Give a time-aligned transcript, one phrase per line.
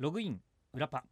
[0.00, 0.40] ログイン
[0.72, 1.04] 裏パ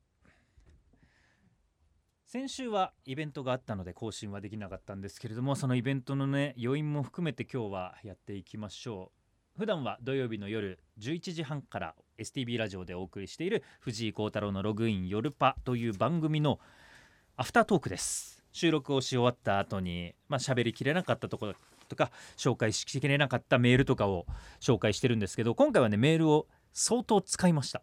[2.24, 9.12] 先週はイベントがあったので更新はできなかったんですけれどもそのイベントのね余韻も含めて今日はやっていきましょ
[9.54, 9.58] う。
[9.58, 16.58] 普段は土曜日の夜11時半から STB ラジオでお送りしている藤井幸太郎のログイン夜パという番組の
[17.36, 18.42] アフタートークです。
[18.52, 21.54] 収録をし終わった後にまあ喋りきれなかったところ
[21.88, 24.24] とか紹介しきれなかったメールとかを
[24.60, 27.82] 紹介してるんですけど今回はねメールを相当使いました。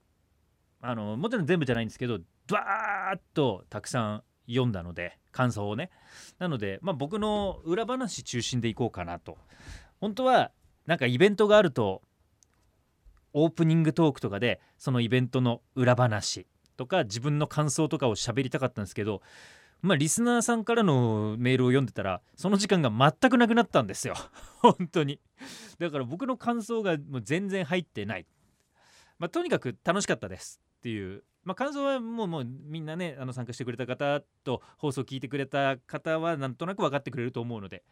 [0.88, 5.90] あのもちろん全部じゃないんですけどドワーッとたくさん読んだので感想をね。
[6.40, 9.38] なので、まあ、僕の裏話中心でいこうかなと。
[10.00, 10.52] 本当は
[10.86, 12.02] なんかイベントがあると
[13.34, 19.22] オープニングトークとかでそのイベントの裏話とか自分の感想とかを喋りたかったんですけど
[19.82, 24.16] まあリスナーさんからのメールを読んでたらその時間が全くなくなったんですよ。
[24.62, 25.20] 本当に。
[25.80, 28.26] だから僕の感想がもう全然入ってない。
[29.20, 30.62] まあとにかく楽しかったです。
[30.86, 31.24] っていう。
[31.44, 37.84] まあ、感想はもうもうみんなねあの参加してくれた方と放送聞いてくれた方はなんとなく分かってくれると思うので。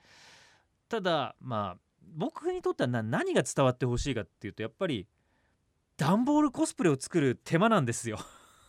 [0.89, 1.77] ただまあ
[2.15, 5.07] 僕にとっては何が伝わってほしいかっていうとやっぱり
[5.97, 8.19] 段ボールコスプレを作る手間なんですよ。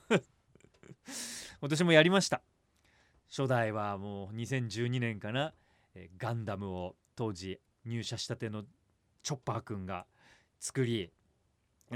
[1.61, 2.43] 私もやりました。
[3.29, 5.55] 初代はもう2012年かな、
[5.95, 8.65] えガンダムを当時入社したての
[9.23, 10.07] チョッパーくんが
[10.61, 11.11] 作り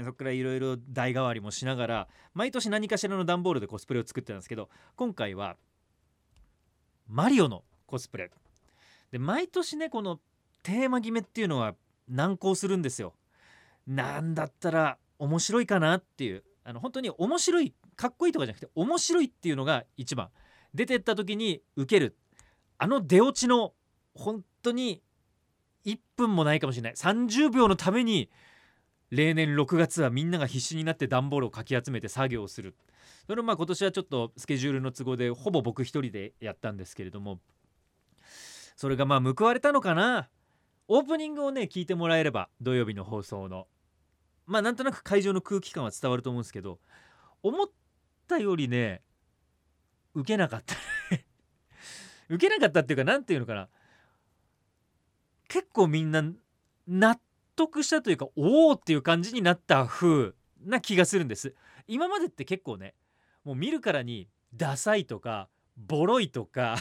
[0.03, 5.55] そこからいろいろ代替わりもしながら毎年何かしらの段ボールでコスプレを作ってたんですけど今回は
[7.07, 8.29] マリオのコスプレ。
[9.11, 10.19] で毎年ねこの
[10.61, 11.73] テーマ決めっていうのは
[12.07, 13.13] 難航するんですよ。
[13.87, 16.43] なんだったら面白いかなっていう。
[16.63, 20.29] あの本当に面白いかっこいいとかじゃなくて面白いっていうのが一番。
[20.73, 22.15] 出てった時に受ける。
[22.77, 23.73] あの出落ちの
[24.13, 25.01] 本当に
[25.85, 26.93] 1分もないかもしれない。
[26.93, 28.29] 30秒のために
[29.11, 32.75] 例年6月はみんなが必死になって段ボールをかき集めて作業をする。
[33.25, 37.39] それをまあ今年はちょっとスケジュールの都合でほぼ僕一人でやったんですけれども。
[38.75, 40.29] それがまあ報われたのかな。
[40.87, 43.67] オープニングをね聞いてもらえれば土曜日の放送の。
[44.45, 46.79] まあなんとなく会場の空気感は伝わると思うんですけど
[47.43, 47.67] 思っ
[48.27, 49.03] たよりね
[50.15, 50.75] 受けなかった。
[52.29, 53.69] 受けなかったっていうか何て言うのかな。
[55.47, 56.23] 結構みんな
[56.87, 57.19] 納
[57.59, 60.31] 得したというかおおっていう感じになった風
[60.63, 61.53] な気がするんです
[61.87, 62.95] 今までって結構ね
[63.43, 66.77] もう見るからにダサいとかボロいとか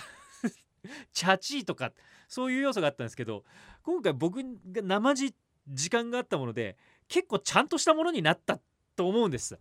[1.12, 1.92] チャチーとか
[2.28, 3.44] そういう要素があったんですけど
[3.82, 4.40] 今回僕
[4.70, 5.34] が生地
[5.68, 6.76] 時間があったもので
[7.08, 8.60] 結構ちゃんとしたものになった
[8.94, 9.58] と思うんです。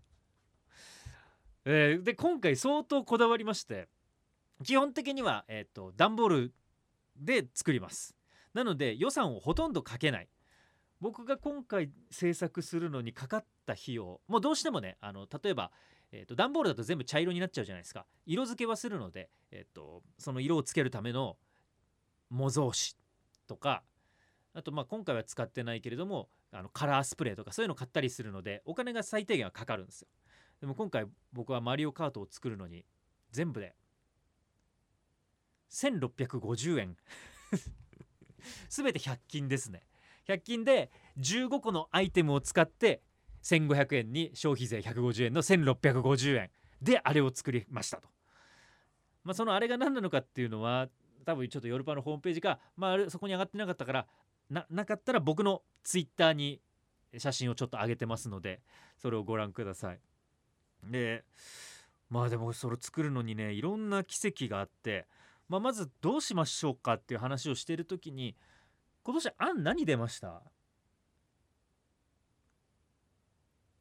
[1.66, 3.90] えー、で今回相当こだわりまして
[4.64, 6.54] 基本的には、えーと、段ボール
[7.16, 8.16] で作ります。
[8.54, 10.30] なので予算をほとんどかけない
[11.00, 15.72] 僕が今回制作するのにかかった費用もうどうしてもねあの例えば、
[16.12, 18.06] えーと、段ボールだと全部茶色になっちゃうじゃないですか。
[18.26, 21.38] 色付けはするので、えーと、その色をつけるための
[22.30, 22.98] 模造紙
[23.48, 23.84] とか
[24.54, 30.08] あとまあ今回は使ってないけれどもあのカラースプレーとかそういうの買ったりするのでお金が最低限はかかるんですよ。
[30.60, 32.84] でも今回僕はマリオカートを作るのに
[33.32, 33.76] 全部で
[35.70, 36.98] 1650円。
[38.70, 39.87] 全て100均ですね。
[40.28, 43.02] 100均で15個のアイテムを使って
[43.44, 46.50] 1500円に消費税150円の1650円
[46.82, 48.10] であれを作りましたと。
[49.24, 50.88] まあ、そのあれが何なのかっていうのは
[51.26, 54.08] 多分ちょっとヨルパのホームページか、まあ、そこに上がってなかったから
[54.50, 56.62] ななかったら僕のツイッターに
[57.18, 58.62] 写真をちょっと上げてますので
[58.98, 60.00] それをご覧ください。
[60.84, 61.24] で
[62.10, 65.06] まあでもそれ作るのにねいろんな奇跡があって、
[65.50, 68.36] まあ、まずどうしましょうかっていう話をしている時に
[69.08, 70.44] 今年案何出ました？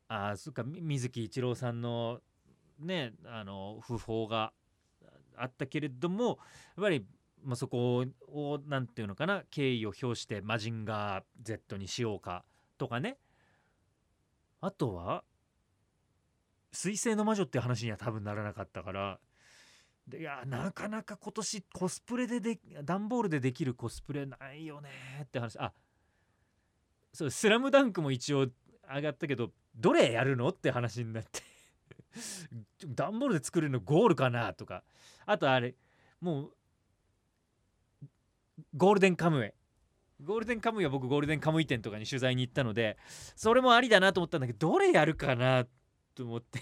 [0.06, 2.20] ああそっか水木一郎さんの
[2.78, 4.52] ねあの訃報が
[5.36, 6.36] あったけれどもやっ
[6.76, 7.04] ぱり、
[7.42, 12.44] まあ、そこを何て言うのかな敬意を表してマジンガー Z にしようか
[12.78, 13.18] とかね。
[14.60, 15.24] あとは
[16.72, 19.18] 彗星の魔女って話には多分ならなかったから
[20.06, 24.88] でいやなかなか今年コスプレでで段ボールでできるコスプレないよね
[25.24, 25.58] って話。
[25.58, 25.72] あ
[27.12, 28.46] そう「スラムダンクも一応
[28.94, 31.42] 上がったけどどれやるのって話になって。
[32.86, 34.84] 段ボールで作るのゴールかなとか。
[35.26, 35.74] あとあれ
[36.20, 36.56] もう
[38.74, 39.52] ゴールデンカムイ
[40.22, 42.96] ゴールデンカムイは僕ゴールデンカムイ店とかに取材に行ったので
[43.34, 45.66] それもありだなと思ったんだけどどれやるかな
[46.14, 46.60] と思って。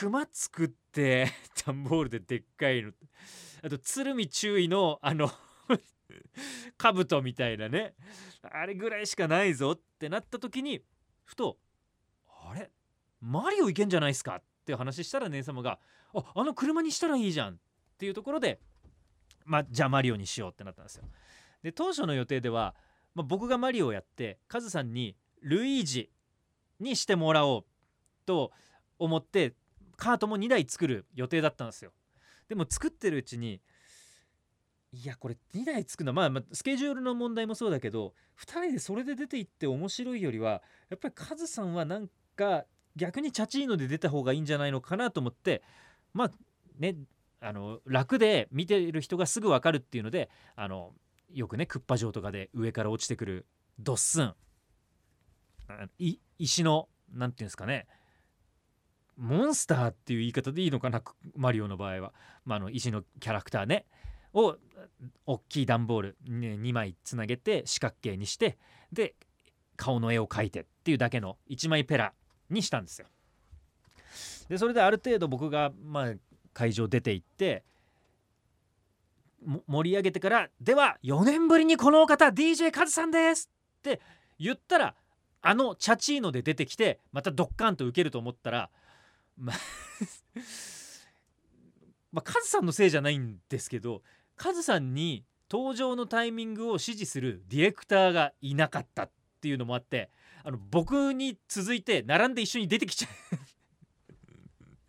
[0.00, 1.28] 熊作って
[1.66, 2.90] 段ボールででっかいの。
[3.62, 5.30] あと鶴見注意のあの
[6.78, 7.94] 兜みたいなね。
[8.42, 10.82] あれぐらいしかないぞってなった時に
[11.24, 11.58] ふと
[12.26, 12.72] あれ？
[13.20, 15.78] マリオいけんじゃないですかって話したら姉様が
[16.16, 17.58] 「ああの車にしたらいいじゃん」っ
[17.98, 18.58] ていうところで
[19.44, 21.04] まあじゃあマリオにしようってなったんですよ。
[21.62, 22.74] で当初の予定では、
[23.14, 26.10] ま、僕がマリオをやってカズさんにルイージ
[26.78, 27.64] にしてもらおう
[28.24, 28.50] と
[28.98, 29.54] 思って
[30.00, 31.92] カートも2台作る予定だったんですよ。
[32.48, 33.60] でも作ってるうちに
[34.92, 42.64] いやこれ2台作るのは、まあ、まあスケジュールの問題もそうだけど2人でそれで出ていって面白いよりはやっぱりカズさんはなんか
[42.96, 45.62] 逆にチャチーノで出た方がいいんじゃないのかなと思って
[46.12, 46.30] まあ
[46.78, 46.96] ね
[47.40, 50.92] あの楽で見てる人がすぐ分かるっていうのであの
[51.32, 53.46] よくねクッパ城とかで上から落ちてくる
[53.78, 54.34] ドッスン
[56.38, 57.86] 石の何て言うんですかね
[59.20, 61.02] モンスターっていう言い方でいいのかな？
[61.36, 62.14] マリオの場合は、
[62.46, 63.84] まあ、あの石のキャラクターね
[64.32, 64.56] を
[65.26, 68.56] 大きい段ボール、ね、2枚つなげて四角形にして
[68.92, 69.14] で
[69.76, 72.14] 顔の絵を描いてっていうだけの1枚ペラ
[72.48, 73.08] にしたんですよ。
[74.48, 76.14] でそれである程度僕が、まあ、
[76.54, 77.62] 会場出て行って
[79.66, 83.50] 盛り上げてから「では4年ぶりにこのお方 DJ カズさんです!」
[83.80, 84.00] って
[84.38, 84.94] 言ったら
[85.42, 88.70] あのチャチーノで出てきてまたドッカンと受けると思ったら
[89.40, 89.56] まあ
[92.12, 94.02] まあ、カズさんのせいじゃないんですけど
[94.36, 99.10] カズさんに登場のタイミングを指示するディレクターがいなかったっ
[99.40, 100.10] ていうのもあって
[100.44, 103.10] あの僕に続いて並んで一緒に出てきちゃう。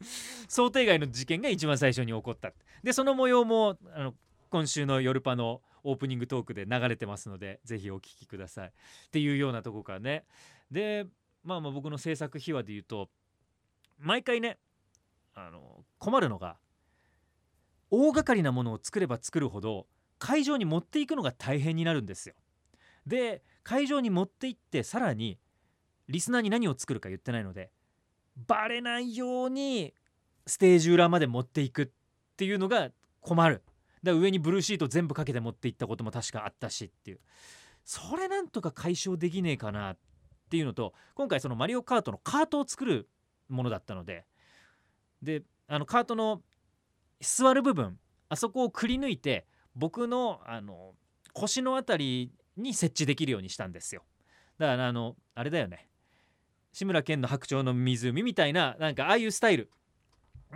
[0.47, 2.51] 想定外の事件が一番最初に起こった
[2.83, 4.15] でその模様もあの
[4.49, 8.67] 今週の「夜パ」のオープニングトークで流れてますのでぜひお聴きください。
[8.69, 8.71] っ
[9.11, 10.25] ていうようなとこからね。
[10.69, 11.07] で
[11.43, 13.09] まあまあ僕の制作秘話で言うと
[14.01, 14.57] 毎回ね
[15.33, 16.57] あの困るのが
[17.89, 19.87] 大掛かりなものを作れば作るほど
[20.17, 22.35] 会場に持っていくのが大変になるんですよ。
[23.05, 25.39] で会場に持って行ってさらに
[26.07, 27.71] リスナーに何を作るか言ってないので
[28.47, 29.93] バレないように
[30.45, 31.89] ステージ裏まで持っていくっ
[32.37, 33.63] ていうのが困る。
[34.03, 37.19] だ上にブルーシート全部かけて持っていったことも確かあったしっていう
[37.85, 39.97] それなんとか解消できねえかなっ
[40.49, 43.07] ていうのと今回そのマリオカートのカートを作る
[43.51, 44.25] ものだったので。
[45.21, 46.41] であのカートの
[47.19, 49.45] 座る部分あそこをくり抜いて
[49.75, 50.95] 僕のあの
[51.33, 54.03] 腰の辺りに設置できるようにしたんですよ。
[54.57, 55.87] だからあのあれだよね。
[56.73, 59.69] 志村けんの白鳥の湖みたいななんかああいうスタイル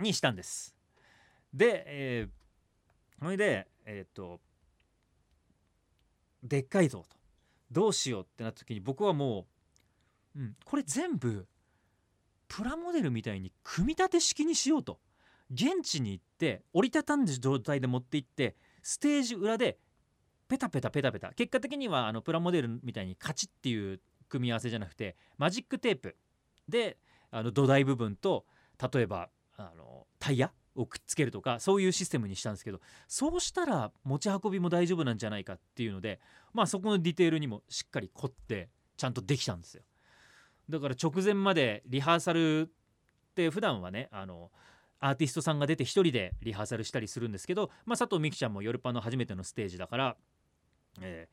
[0.00, 0.74] にしたんです。
[1.52, 4.40] で、えー、それでえっ、ー、と
[6.42, 7.16] でっかいぞと。
[7.70, 9.46] どうしようってなった時に僕はも
[10.36, 11.46] う、うん、これ全部
[12.48, 14.98] プラモデルみたいに組み立て式にしようと。
[15.50, 19.78] 現地に行って折りたたんだ状態で持って行ってステージ裏で
[20.48, 21.32] ペタペタペタペタ。
[21.32, 26.16] 結果的にはあのプラモデルみたいにカチッっていう組み合わせじゃなくてマジックテープ。
[26.68, 26.98] で
[27.30, 28.44] あの土台部分と
[28.92, 36.20] 例えばあのタイヤをくっつけるとかそういうシステムにしたんですけどそうしたら持ち運びも大丈夫なんじゃないかっていうので
[36.52, 39.82] まあそこのディテールにもしっかり凝ってちゃんとできたんですよ。
[40.68, 42.68] だから直前までリハーサルっ
[43.34, 44.50] て普段はねあの
[44.98, 50.16] アーティストさんが出て1人でリハーサルしたりするんですけど、まあ、佐藤美希ちゃんもヨルパの初めてのステージだから、
[51.02, 51.28] え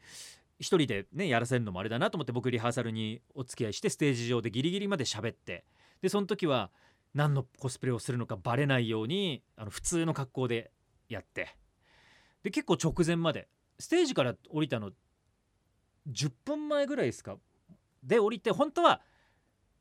[0.59, 5.63] ー、1人でねやらせるのもあれだなと思って僕リハーサルにお付き合いしてステージ上でギリギリまで喋って
[6.01, 6.71] でその時は
[7.13, 10.71] 何のコスプレをするのかバレないようにあの普通の格好で
[11.07, 11.55] やって
[12.43, 13.47] で結構直前まで
[13.79, 14.91] ステージから降りたの
[16.11, 17.37] 10分前ぐらいですか？
[18.03, 19.01] で降りて本当は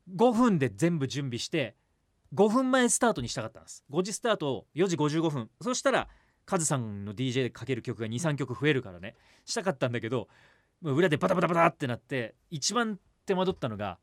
[0.09, 1.75] 5分で全部準備して
[2.33, 3.83] 5分前スタートにしたかったんです。
[3.91, 5.49] 5時スタート4時55分。
[5.61, 6.07] そしたら
[6.45, 9.15] カズさんの DJ でかける曲が23曲増えるからね。
[9.45, 10.27] したかったんだけど
[10.81, 13.99] 裏でバタバタバタってなって一番手間取ったのが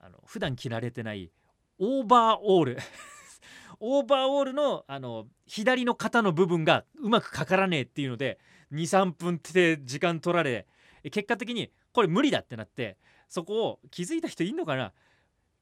[0.00, 1.30] あの普段着られてない
[1.78, 2.78] オーバーオール。
[3.78, 8.38] オーバーオールのあの左の肩の部分がうまくかからねえっていうので
[8.72, 10.66] 23分って時間取られ
[11.10, 12.96] 結果的にこれ無理だってなって
[13.28, 14.94] そこを気づいた人いんのかな？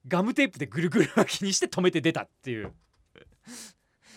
[0.06, 2.73] ガムテープでぐるぐる巻きにして止めて出たっていう。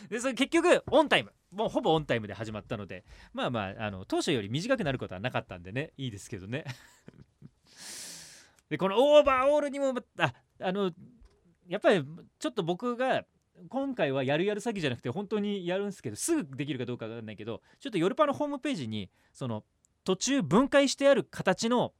[0.10, 1.32] でそれ結局オンタイム。
[1.52, 5.94] もうほぼオンタイムで始まったのでまあまああの当初より短くなることはなかったんでね。
[5.98, 6.66] いいですけどね。
[8.70, 10.92] でこのオーバーオールにもああの
[11.68, 12.04] やっぱり
[12.40, 13.24] ちょっと僕が
[13.70, 19.64] 今回はやるやる詐欺じゃなくて本当にやるんですけどすぐできるかどうかわかんないけどちょっとヨルパのホームページにその
[20.04, 21.94] 途中分解してある形の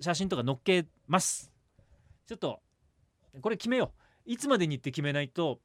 [0.00, 1.52] 写真とか載っけます。
[2.26, 2.60] ちょっと
[3.40, 3.92] これ決めよ
[4.26, 4.32] う。
[4.32, 5.60] いつまでにって決めないと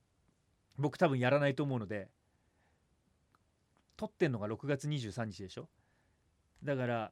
[0.78, 2.10] 僕多分やらないと思うので
[3.98, 5.70] 撮ってんのが6月23日でしょ？
[6.64, 7.12] だから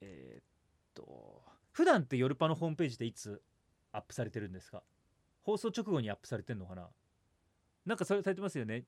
[0.00, 0.44] えー、っ
[0.94, 1.42] と
[1.72, 3.42] 普段ってヨルパのホームページでいつ
[3.92, 4.82] アップされてるんですか？
[5.42, 6.88] 放送直後にアップされてんのかな？
[7.84, 8.84] なんかそれされてますよね。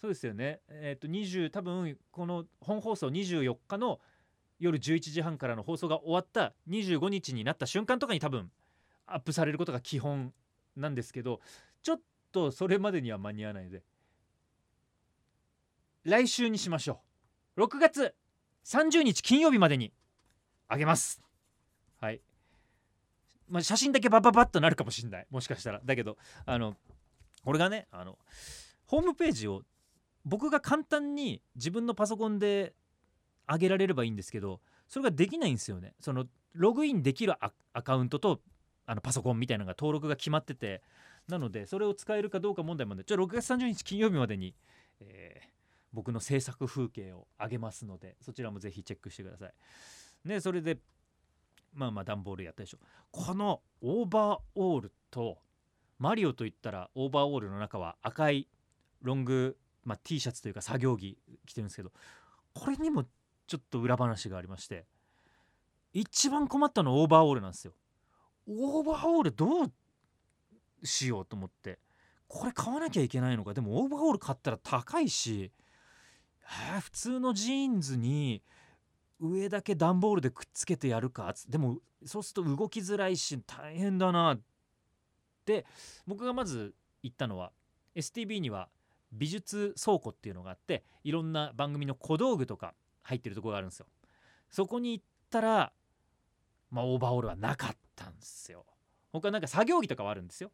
[0.00, 0.60] そうですよね。
[0.68, 4.00] えっ、と20多分この本放送24日の
[4.60, 8.50] 夜11時半からの放送が終わった25日になった瞬間とかに多分
[9.08, 10.32] アップされることが基本
[10.76, 11.40] なんですけど
[11.82, 12.00] ちょっ
[12.32, 13.82] とそれまでには間に合わないので。
[16.04, 17.00] 来週にしましょ
[17.56, 17.64] う。
[17.64, 18.14] 6月
[18.64, 19.92] 30日金曜日までに
[20.68, 21.20] あげます。
[22.00, 22.20] はい。
[23.48, 25.26] まあ写真だけバババッとなるかもしれない。
[25.30, 25.80] もしかしたら。
[25.84, 26.76] だけどあの
[27.44, 28.18] 俺がねあの
[28.86, 29.62] ホームページを
[30.24, 32.74] 僕が簡単に自分のパソコンで
[33.50, 35.94] 上げられればいいんですけどそれができないんですよね。
[36.00, 38.40] そのログインできるアカウントと
[38.88, 40.82] あのパソコンみたいなのが登録が決まってて
[41.28, 44.54] なのでそれを使えるかどうか問題もねちょ6月30日金曜日までに、
[45.00, 45.48] えー、
[45.92, 49.52] 僕の制作風景を上げますのでそちらもぜひチェックしてください。
[50.24, 50.78] ねそれで
[51.74, 52.78] まあまあ段ボールやったでしょ
[53.12, 55.36] このオーバーオールと
[55.98, 58.48] マリオといったらオーバーオールの中は赤い
[59.02, 61.92] ロング、まあ、T シャツというか作業着着てるんですけど
[62.54, 63.04] これにも
[63.46, 64.86] ちょっと裏話がありまして
[65.92, 67.72] 一番困ったのはオーバーオールなんですよ。
[68.48, 69.72] オーバーオールどう
[70.82, 71.78] しようと思って。
[72.26, 73.54] これ買わなきゃいけないのか。
[73.54, 75.52] でもオーバーオール買ったら高いし。
[76.76, 78.42] え普通のジーンズに
[79.20, 81.34] 上だけ段ボールでくっつけてやるか。
[81.48, 84.40] でもそうすると動きづらいし大変だなっ
[85.44, 85.66] て。
[86.06, 87.52] 僕がまず言ったのは
[87.94, 88.68] STB には
[89.12, 93.86] 美術倉庫っていうのがあっていろんな番組の小道具とか入ってるとこがあるんですよ。
[94.50, 95.72] そこに行ったら
[96.70, 98.64] まあオーバーオールはなかったんですよ。
[99.12, 100.50] 他なんか作業着とかはあるんですよ。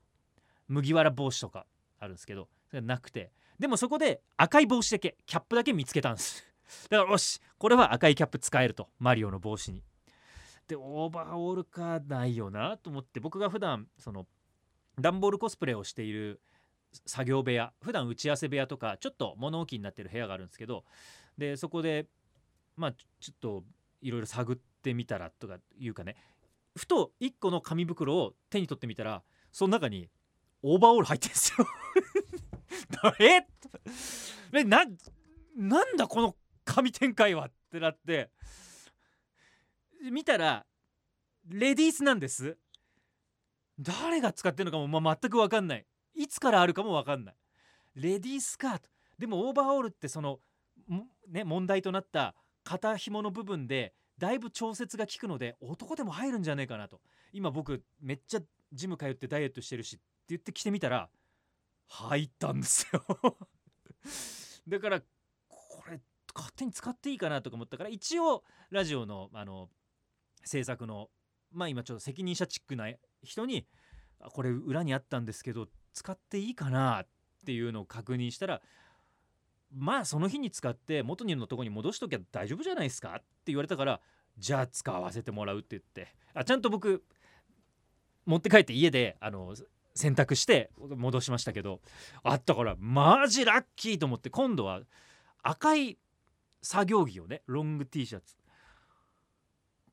[0.69, 1.67] 麦わら帽子とか
[1.99, 6.45] あるんですけどそれなくてでもそこで赤い帽子だけキャップだけ見つけたんです
[6.91, 9.83] だからよしこれは赤いキャップ使えるとマリオの帽子に
[10.67, 14.27] でオーバーオールかないよなと思って僕が普段その
[14.99, 16.41] 段ボールコスプレをしている
[17.07, 20.85] 作業部屋普段打ち合わせ部屋とかちょっと物置になってる部屋があるんですけど
[21.37, 22.07] でそこで
[22.77, 23.65] まあちょっと
[24.01, 26.17] いろいろ探ってみたらとかいうかね
[26.77, 30.09] ふと1個の紙袋を手に取ってみたらその中に
[30.63, 31.67] オーバーオール入ってんですよ。
[33.21, 33.47] え
[34.53, 34.85] えな
[35.57, 38.31] なんだこの神展開はってなって。
[40.11, 40.67] 見たら
[41.47, 42.59] レディースなんです。
[43.79, 45.87] 誰が使ってるのかも、まあ、全く分かんない。
[46.15, 47.35] いつからあるかも分かんない。
[47.95, 48.89] レディースカート。
[49.19, 50.41] でもオーバーオールってその
[51.29, 57.03] ね問題となった肩紐の部分でだいぶ調節が効くので男でも入るんじゃねえかなと。
[57.35, 58.41] 今僕めっちゃ
[58.73, 61.11] ジム通ってダイエットしてるしって言って着てみたら
[61.89, 63.05] 入ったんですよ。
[64.67, 65.03] だから
[65.47, 66.01] これ
[66.35, 69.69] 勝手に使っていいかなとか思ったから一応ラジオのあの
[70.43, 71.11] 制作の
[71.53, 72.91] まあ今ちょっと責任者チックな
[73.23, 73.67] 人に
[74.33, 77.07] これ裏にあったんですけど使っていいかなっ
[77.45, 78.63] ていうのを確認したら
[79.77, 84.01] まあその日に使って元にのとこに戻しときゃ大丈夫じゃないですかって言われたから
[84.39, 86.15] じゃあ使わせてもらうって言って。
[86.35, 87.03] あちゃんと僕
[88.27, 89.55] 持って帰って家であの
[89.95, 91.81] 洗濯して戻しましたけど
[92.23, 94.81] あったからマジラッキーと思って今度は
[95.43, 95.99] 赤い
[96.63, 98.37] 作業着をねロング T シャツ。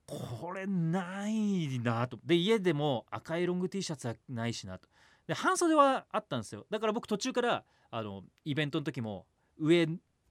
[0.07, 2.19] これないなと。
[2.25, 4.89] で家でも赤いロング T シャツはないしなと。
[5.27, 6.65] で半袖はあったんですよ。
[6.69, 9.25] だから僕途中からあのイベントの時も
[9.60, 9.88] 上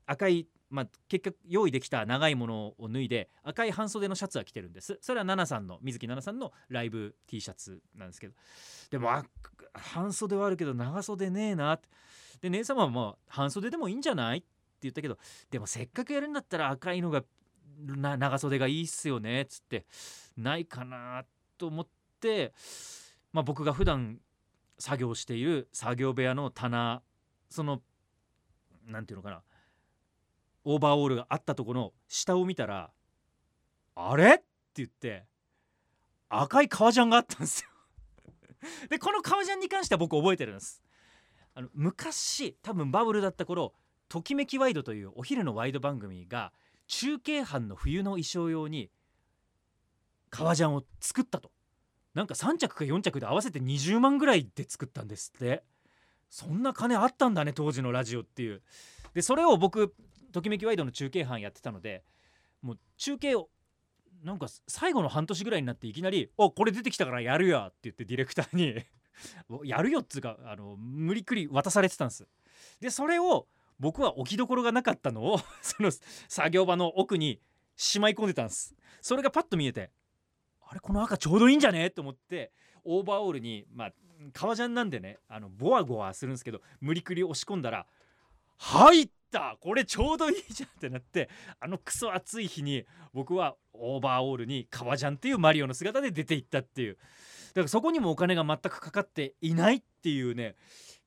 [0.06, 4.98] 赤いまあ、結局用意できた長いものを脱いで赤い半袖のシャツは着てるんです。
[5.02, 8.34] それは奈々さんの水木奈々さんのライブ T シャツなんですけど。
[8.90, 9.10] でも
[9.74, 11.88] 半袖はあるけど長袖ねえなって。
[12.40, 14.46] で姉様はまあ半袖でもいいんじゃないって
[14.82, 15.18] 言ったけど
[15.50, 17.22] でもせっかくやるんだったら赤いのが
[17.84, 19.86] 長袖がいいっすよねっつって
[20.36, 21.24] ないかな
[21.58, 21.86] と思っ
[22.20, 22.52] て
[23.32, 24.18] まあ僕が普段
[24.78, 27.02] 作業している作業部屋の棚
[27.50, 27.82] その
[28.86, 29.42] 何て言うのかな。
[30.64, 32.92] オーバーオールがあったとこの下を見たら
[33.94, 34.44] 「あれ?」って
[34.76, 35.26] 言って
[36.28, 37.68] 赤い革ジャンがあったんですよ。
[38.88, 40.82] でこの革ジャンに関しては僕覚えてるんです。
[41.54, 43.74] あの昔多分バブルだった頃
[44.08, 46.52] 「ときめきワイド」というお昼のワイド番組が
[46.86, 48.90] 中継班の冬の衣装用に
[50.28, 51.52] 革ジャンを作ったと。
[52.12, 55.64] なんか3着か4着で合わせて20万ぐらいで作ったんですって。
[56.30, 58.62] そんな金あったんだね当時のラジオっていう。
[59.12, 59.94] でそれを僕
[60.32, 62.04] ときめきワイドの中継班やってたので
[62.62, 63.50] もう中継を
[64.22, 68.84] なんか最後の半年ぐらいになっていきなり「おこれ出てきたからやるや」って言ってディレクターに。
[69.64, 72.26] やるよっつうかあの無理くり渡されてたんです。
[72.80, 77.40] でそれを僕は置きどころがなかったのを その作業場の奥に
[77.76, 78.74] しまい込んでたんです。
[79.00, 79.90] それがパッと見えて
[80.62, 81.90] あれこの赤ちょうどいいんじゃね？
[81.90, 82.52] と思って
[82.84, 83.92] オーバーオールにまあ
[84.32, 87.86] 革ジャンなんでねあのボワボワするんですけど無理くり押し込んだら
[88.58, 92.84] 入ったこれちょうどいいじゃんってなってあのクソ暑い日に
[93.14, 96.98] 僕はオーバーオールに革ジャンっていうマリオの姿で出ていったっていう。
[97.54, 100.54] だからそこにもお金が全くかかっていないっていうね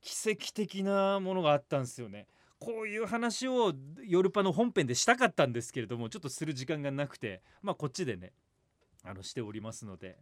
[0.02, 2.28] 奇跡的なものがあったんですよね。
[2.60, 3.74] こういう話を
[4.06, 8.32] ヨルパの本編でしたかったんですけれどもちょっとする時間がなくてまあこっちでね
[9.04, 10.18] あのしておりますので。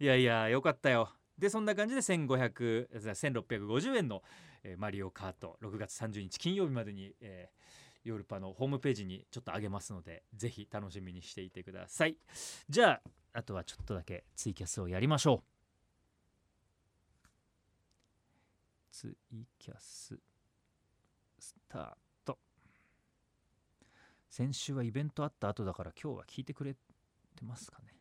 [0.00, 1.10] いやいやよかったよ。
[1.40, 4.22] でそんな感じで1500 1650円の、
[4.62, 12.16] えー、マリオカート6月30日金曜日までに、えー、ヨルパのホームページにちょっと上げますのでぜひ楽しみにしていてください。
[12.68, 13.00] じゃあ
[13.32, 15.50] あとはちょっとだけツイキャスをやりましょう。
[18.92, 20.20] ツイキャス
[21.38, 21.92] スター
[22.26, 22.38] ト。
[24.28, 26.78] 先週はイベントあった後だから今日は聞いてくれて
[27.42, 27.99] ますかね。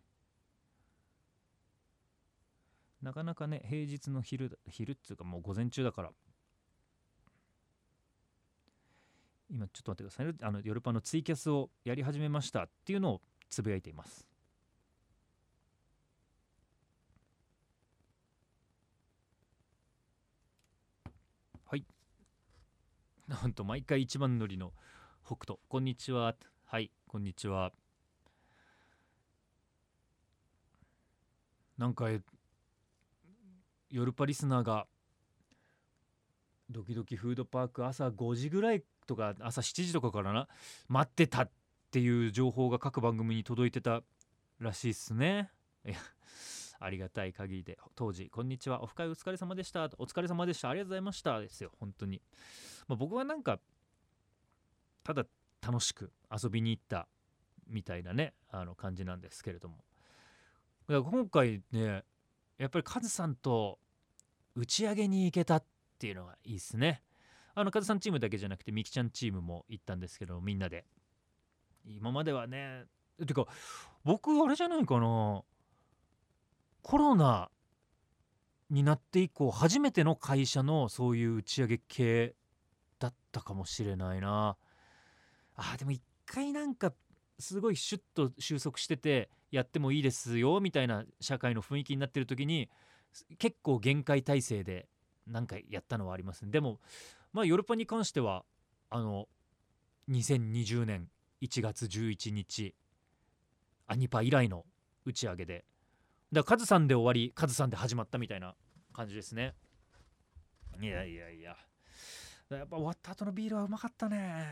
[3.01, 6.12] なかなかね平日の昼昼っつうかもう午前中だから。
[9.50, 10.34] 今ちょっと待ってくださいね。
[10.44, 14.27] あのヨルパのツイキャスをやり始めましたっていうのをつぶやいています。
[21.65, 21.86] はい。
[23.27, 24.72] なんと毎回一番乗りの
[25.25, 25.60] 北斗。
[25.68, 26.36] こんにちは。
[26.65, 26.91] はい。
[27.08, 27.72] こんにちは。
[31.79, 32.06] なんか
[33.89, 34.88] ヨルパリスナーが
[36.69, 40.48] ドキドキフードパーク朝5時ぐらいとか朝7時とかからな
[40.88, 41.51] 待ってたっ
[41.91, 44.01] ていう情報が各番組に届いてた
[44.60, 45.50] らしいっすね。
[45.86, 45.96] いや
[46.79, 47.77] ありがたい限りで。
[47.96, 48.84] 当時「こんにちは。
[48.84, 50.69] オフ会お疲れ様でした」お疲れ様でした。
[50.69, 51.72] ありがとうございました」ですよ。
[51.79, 52.22] 本当に、
[52.88, 53.60] まあ、僕はなんか
[55.03, 55.25] ただ
[55.62, 57.08] 楽しく遊びに行った
[57.67, 59.84] みたいなねあの感じなんですけれども。
[60.88, 62.03] だから今回ね
[62.60, 63.80] やっぱりカズさんと
[64.56, 65.63] 打ち上げに行けたっ
[65.98, 67.01] ていうのがいいですね。
[67.56, 70.86] あのカズさんチームだけじゃなくてミキちゃんチームも行ったんですけどみんなで。
[71.86, 72.84] 今まではね
[73.26, 73.48] てか
[74.04, 75.41] 僕あれじゃないかな。
[76.82, 77.50] コロナ
[78.69, 82.36] になって以降初めての会社のそういう打ち上げ系
[83.00, 84.58] だったかもしれないな。
[85.56, 86.93] あでも一回なんか
[87.39, 92.69] すごいシュッと収束しててやってもいいですよみたいな社会の雰囲気になってる時に
[93.38, 94.88] 結構限界体制で
[95.27, 96.51] 何かやったのはありますね。
[96.51, 96.79] でも
[97.33, 98.43] まあヨルパに関しては
[98.89, 99.27] あの
[100.09, 101.09] 2020年
[101.41, 102.75] 1月11日
[103.88, 104.65] アニパ以来の
[105.05, 105.65] 打ち上げで。
[106.31, 108.55] だからカズさんで終わりカズさんで始まったみたいな
[108.93, 109.55] 感じですね。
[110.79, 111.55] いやいやいや。
[112.49, 114.45] やっぱ終わった後のビールはうまかったね。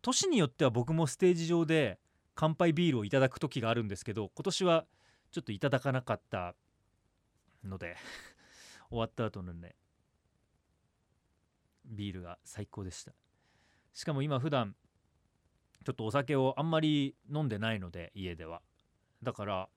[0.00, 1.98] 年によっては僕もステージ上で
[2.34, 4.86] 乾杯ビールをいただく時があるんですけど今年は
[5.30, 6.54] ちょっといただかなかった
[7.64, 7.96] ので
[8.90, 9.74] 終わった後のね
[11.84, 13.12] ビールが最高でした。
[13.92, 14.74] しかも今普段
[15.84, 18.62] ちょっとお酒をあんまり飲んでないので家では。
[19.22, 19.68] だから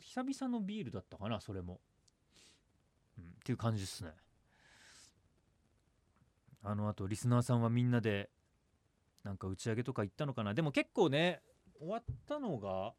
[0.00, 1.80] 久々のビールだったかなそれも、
[3.18, 4.12] うん、っていう感じですね。
[6.62, 8.30] あのあとリスナーさんはみんなで
[9.22, 10.54] なんか打ち上げとか行ったのかな。
[10.54, 11.42] でも結構ね
[11.78, 12.92] 終わったのが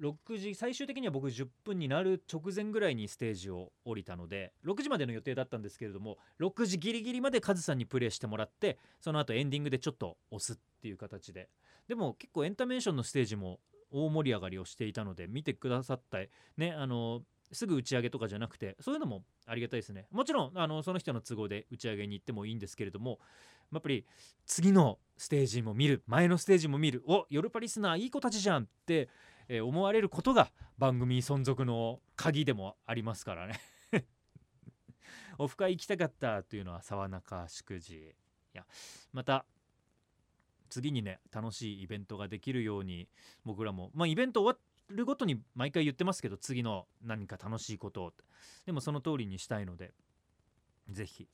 [0.00, 11.48] 6時最終的には僕10分になる直前ぐらいにステージを降りたので6時までの予定だったんですけれども6時ギリギリまでカズさんにプレイしてもらってその後エンディングでちょっと押すっていう形で。
[11.88, 13.60] でも結構エンタメーションのステージも
[13.92, 16.18] 大盛り上がりをしていたので見てくださった
[16.56, 20.06] ねあのすぐ打ち上げとかじゃなくてそういうのもありがたいですね。
[20.10, 23.20] もちろんあのその人の都合で打ち上げに行ってもいいんですけれども
[23.72, 24.04] やっぱり
[24.46, 29.08] 次のステージも見る前のステージも見るおヨルパリスナーいい子たちじゃんって、
[29.48, 33.60] え、思われることが番組存続の鍵でもありますからね。
[35.38, 38.02] オフ会行きたかったというのは沢中祝辞い
[38.54, 38.64] や
[39.12, 39.44] また
[40.70, 43.08] 次にね楽しいイベントができるように
[43.44, 48.12] 僕らもまあイベント終わるごとに毎回言ってますけど次の何か楽しいことを。
[48.64, 49.92] でもその通りにしたいので
[50.88, 51.28] 是非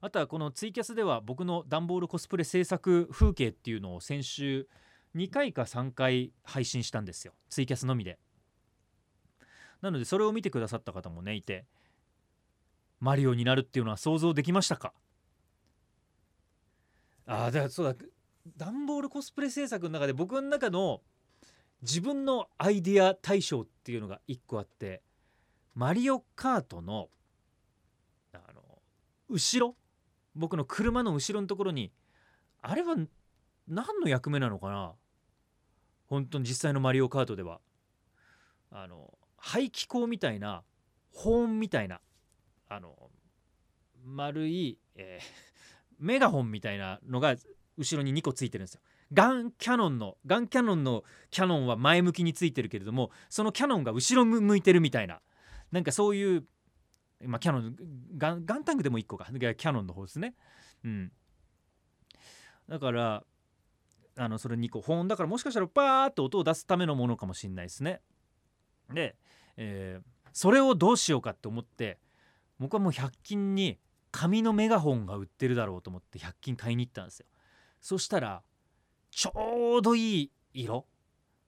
[0.00, 4.68] あとはこのツイキャスでは僕の段ボールコスプレ制作風景っていうのを先週
[5.14, 7.32] 2回か3回配信したんですよ。
[7.48, 8.18] ツイキャスのみで。
[9.80, 11.66] なのでそれを見てくださった方もねいて
[13.00, 14.92] マリオになるっていうのは想像できましたか？
[17.26, 18.06] ああだからそうだ。
[18.56, 21.02] 段ボールコスプレ制作の中で僕の中の
[21.82, 25.02] 自分のアイディア大賞っていうのが1個あって
[25.74, 27.08] マリオカートの
[28.32, 28.62] あの
[29.28, 29.74] 後ろ
[30.36, 31.92] 僕の車の後ろのところに
[32.62, 32.96] あれは
[33.66, 34.92] 何の役目なのかな？
[36.06, 37.60] 本当に実際のマリオカートでは
[38.70, 40.62] あの排気口みたいな
[41.12, 42.00] 保温みたいな
[42.68, 42.94] あの
[44.04, 45.24] 丸い、えー、
[45.98, 47.34] メガホンみたいなのが
[47.76, 48.80] 後ろに2個ついてるんですよ。
[49.12, 55.20] ガンキャノンのガンキャノンのキャノンは前向きについてるけれどもそのキャノンが後ろ向いてるみたいな
[55.70, 56.44] なんかそういう、
[57.24, 57.76] まあ、キャノン
[58.16, 60.34] ガンタンクでも1個かキャノンの方ですね。
[60.84, 61.12] うん、
[62.68, 63.24] だから
[64.18, 68.00] あのそれ2個保温だからもしかしたらパーッと音を出すためのものかもしれないですね。
[68.92, 69.16] で、
[69.56, 71.98] えー、それをどうしようかって思って
[72.58, 73.78] 僕はもう100均に
[74.10, 77.26] 紙のメガホンが売ってるだろうと思って100均買いに行ったんですよ。
[77.80, 78.42] そしたら
[79.10, 80.86] ちょうどいい色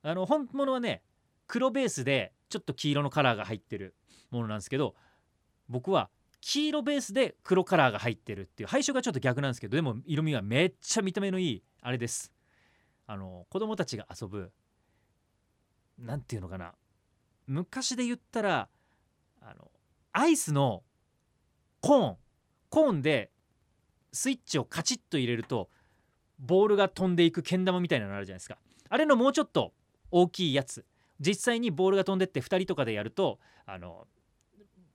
[0.02, 1.02] あの本物はね
[1.46, 3.94] 黒ベースでちょっと黄色のカラーが入ってる
[4.30, 4.94] ものなんですけど
[5.68, 8.68] 僕は黄色ベースで黒カラーが入ってるっていう。
[8.68, 12.32] 配色がちょっと逆なんですけどでも色味はめっちゃ見た目のいいあれです。
[13.06, 14.52] あの子供たちが遊ぶ
[15.98, 16.72] 何て言うのかな。
[17.46, 18.68] 昔で言ったら
[19.40, 19.70] あの
[20.12, 20.82] アイスの
[21.80, 22.16] コーン。
[22.70, 23.30] コーンで
[24.12, 25.70] スイッチをカチッと入れると
[26.38, 28.58] ボールが飛んでいくけん玉みたいなのあるじゃないですか。
[28.88, 29.72] あれのもうちょっと
[30.10, 30.84] 大きいやつ。
[31.20, 34.06] 実際にボールが飛んでって2人とかでやるとあの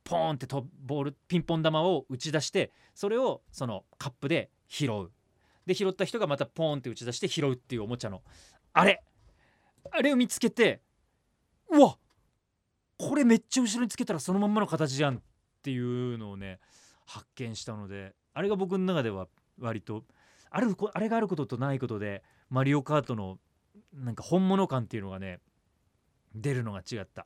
[0.03, 0.47] ポーンって
[0.85, 5.11] ボールピンポン玉を打ち出してそれをそのカップで拾う。
[5.65, 8.21] で拾った人がまたポーンって打ち出して拾うっていうおもちゃの。
[8.73, 9.03] あれ。
[9.91, 10.81] あれを見つけて
[11.69, 11.97] うわ。
[12.97, 15.21] これめっちゃ後ろにつけたらそのまんまの形じゃんっ
[15.61, 16.59] ていうのをね
[17.05, 19.27] 発見したのであれが僕の中では
[19.59, 20.03] 割と
[20.49, 23.39] あるあれがあることとないことでマリオカートの
[23.93, 25.39] なんか本物感っていうのがね
[26.35, 27.25] 出るのが違った。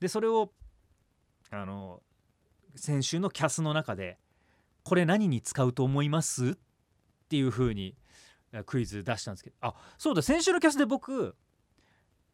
[0.00, 0.52] でそれを
[1.50, 2.02] あの
[2.78, 4.18] 先週のキャスの中で
[4.84, 6.50] これ何に使うと思います？
[6.50, 6.54] っ
[7.28, 7.94] ていう風に
[8.64, 11.36] クイズ出したんですけどあそうだ先週のキャスで僕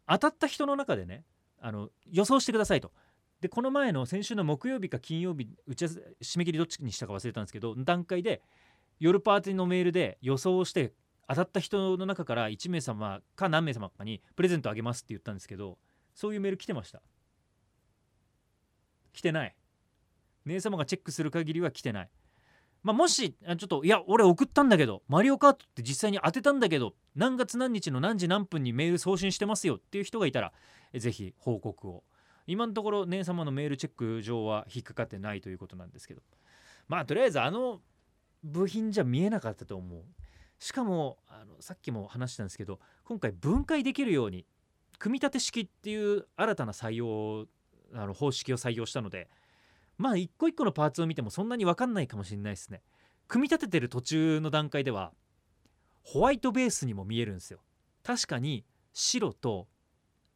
[0.07, 1.25] 当たった人の中でね
[1.61, 2.93] あの予想してくださいと。
[3.41, 8.41] でこの前の先週の木曜日か金曜日打ち合わせ締め切りどっちにしたか忘れたんですけど段階で
[9.01, 10.95] 夜パーティーのメールで予想をして
[11.29, 15.79] 当たった人の中から1名様か何名様かにプレゼントあげますって言ったんですけど
[16.15, 17.03] そういうメール来てました。
[19.13, 19.55] 来てない。
[20.45, 22.11] 姉様がチェックする限りは来てない。
[22.83, 30.53] まあ、もしちょっといや俺送ったんだけどマリオカートって実際に当てたんだけど何月何日の何時何分にメール送信してますよっていう人がいたら
[30.95, 32.05] ぜひ報告を。
[32.47, 36.23] 今のところ姉様のメールチェック上は引っかかってないということなんですけど。
[36.89, 37.81] まあとりあえずあの
[38.43, 40.05] 部品じゃ見えなかったと思う。
[40.59, 44.47] しかもあのさっきも話したんですけど今回分解できるように
[44.99, 47.47] 組み立て式っていう新たな採用
[47.95, 49.29] あの方式を採用したので
[49.97, 52.83] まあ一個一個のパーツを見てもそんなに分かんないかもしれないですね。
[53.29, 55.13] 組み立ててる途中の段階では
[56.03, 57.61] ホワイトベースにも見えるんですよ。
[58.03, 59.67] 確かに白と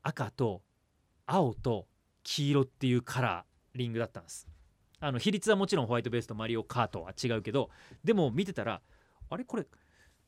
[0.03, 0.63] 赤と
[1.27, 1.87] 青と
[2.23, 4.49] 黄色っていうカラーリングだったんです。
[5.01, 7.71] あの比率はもちろんホワイトベースとマリオカートは違うけど
[8.03, 8.81] でも見てたら
[9.31, 9.67] あれこれ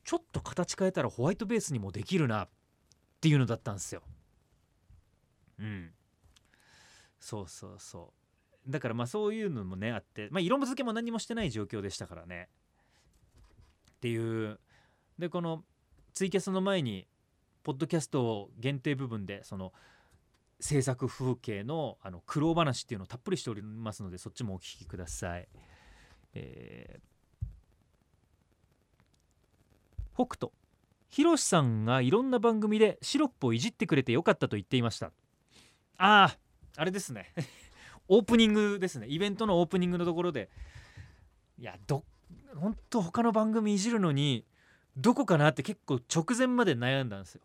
[0.04, 2.48] ちょっと形変えたらホワイトベースにもできるなっ
[3.20, 4.02] ていうのだったんですよ。
[5.58, 5.90] うん。
[7.18, 8.19] そうそうそう。
[8.68, 12.48] だからまあそういうのもねあって、まあ、色付けも何もしてない状況でしたからね。
[13.92, 14.58] っていう。
[15.18, 15.64] でこの
[16.14, 17.06] ツイキャスの前に
[17.62, 19.72] ポッドキャスト限定部分でその
[20.60, 25.48] 制作風景のあの苦労話っていうのをたっぷりしておりますのでそっちもお聞きください。
[26.32, 27.46] えー、
[30.14, 30.52] 北斗
[31.08, 35.06] ひろしさんがいろんな番組でシロップをいじってくれてよかったと言っていました。
[35.96, 36.38] ああ
[36.76, 37.34] あれですね。
[38.10, 40.50] オープニングですねイベントのオープニングのところで
[41.58, 42.04] いやど
[42.56, 44.44] 本当他の番組いじるのに
[44.96, 47.42] どこかなって結構直前まで悩んだんですよ。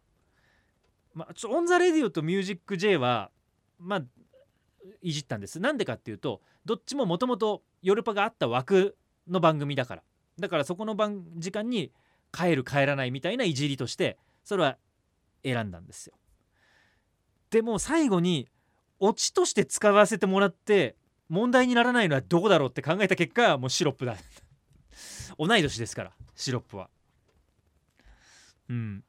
[1.13, 3.29] まあ、ちょオン・ザ・レディオと「ミュージック J は」
[3.79, 4.03] まあ
[5.01, 5.59] いじったんです。
[5.59, 8.97] なんでかっていうとどっちももともとヨルパがあった枠
[9.27, 10.03] の番組だから
[10.39, 11.91] だからそこの番時間に
[12.31, 14.77] 帰る帰らないみたいないじりとしてそれは
[15.43, 16.15] 選んだんですよ。
[17.51, 18.49] でも最後に
[19.07, 20.95] オチとして使わせてもらって
[21.29, 24.17] 問題にならないのはどこだろうって考えた結果もうシロップだ。
[25.37, 26.89] 同い年ですからシロップは。
[28.69, 29.03] うん。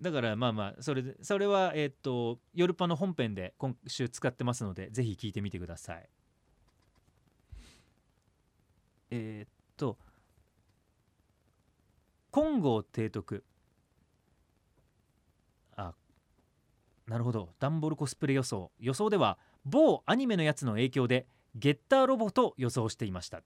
[0.00, 6.08] だからまあまあそれそれはえっ、とヨルパの本編で今週使ってますのでぜひ聞いてみてください。
[9.10, 9.98] えっ、と
[12.30, 13.42] 金剛提督。
[17.06, 17.50] なるほど。
[17.60, 18.70] ダンボールコスプレ予想。
[18.80, 23.42] 予想では某アニメのやつの影響でゲッターロボと予想していました。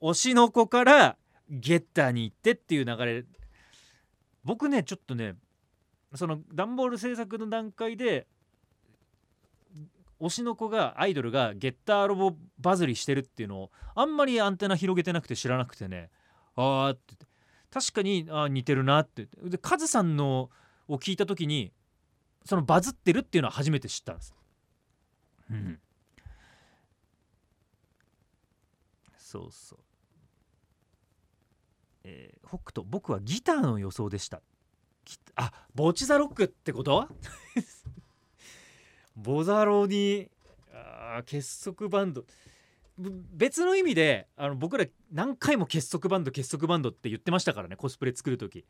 [0.00, 1.16] 推しの子から
[1.48, 3.24] ゲッターに行ってっていう流れ。
[4.44, 5.36] 僕ねちょっとね
[6.14, 8.26] そのダンボール制作の段階で
[10.20, 16.10] 推しの子がアイドルがゲッターロボバズりしてるっていうのをあんまりアンテナ広げてなくて知らなくてね。
[16.56, 17.14] ああって
[17.70, 19.28] 確かにあ似てるなって。
[19.44, 20.50] でカズさんの
[20.88, 21.72] を聞いた時に
[22.44, 24.34] そのバズってるっていうのは初めて知ったんです。
[25.50, 25.80] うん、
[29.16, 29.78] そうそう。
[32.04, 34.40] えー、北斗僕はギターの予想でした。
[35.36, 37.08] あボチザロックってこと？
[39.16, 40.30] ボザロに
[40.72, 42.24] あ結束バンド。
[42.98, 48.64] 別の意味であの僕ら何回も結束バンド結束バンドって言ってましたからねコスプレ作る時。